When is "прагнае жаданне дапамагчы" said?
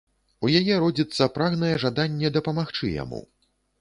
1.35-2.93